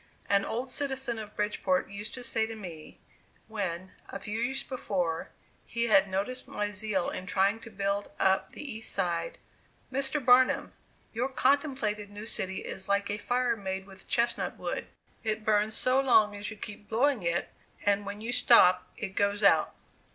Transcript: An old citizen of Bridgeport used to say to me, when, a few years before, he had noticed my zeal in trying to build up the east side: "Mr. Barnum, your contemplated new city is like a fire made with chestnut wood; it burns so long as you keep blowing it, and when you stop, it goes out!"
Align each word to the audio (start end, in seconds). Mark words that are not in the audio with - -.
An 0.27 0.45
old 0.45 0.67
citizen 0.67 1.19
of 1.19 1.35
Bridgeport 1.35 1.91
used 1.91 2.15
to 2.15 2.23
say 2.23 2.47
to 2.47 2.55
me, 2.55 2.97
when, 3.47 3.91
a 4.09 4.19
few 4.19 4.39
years 4.39 4.63
before, 4.63 5.29
he 5.67 5.83
had 5.89 6.07
noticed 6.09 6.47
my 6.47 6.71
zeal 6.71 7.11
in 7.11 7.27
trying 7.27 7.59
to 7.59 7.69
build 7.69 8.09
up 8.19 8.51
the 8.53 8.63
east 8.63 8.91
side: 8.91 9.37
"Mr. 9.93 10.19
Barnum, 10.19 10.73
your 11.13 11.29
contemplated 11.29 12.09
new 12.09 12.25
city 12.25 12.61
is 12.63 12.89
like 12.89 13.11
a 13.11 13.19
fire 13.19 13.55
made 13.55 13.85
with 13.85 14.07
chestnut 14.07 14.57
wood; 14.57 14.87
it 15.23 15.45
burns 15.45 15.75
so 15.77 15.99
long 16.01 16.35
as 16.35 16.49
you 16.49 16.57
keep 16.57 16.89
blowing 16.89 17.21
it, 17.21 17.49
and 17.85 18.03
when 18.03 18.21
you 18.21 18.31
stop, 18.31 18.89
it 18.97 19.09
goes 19.09 19.43
out!" 19.43 19.75